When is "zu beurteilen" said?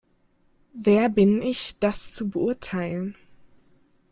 2.11-3.15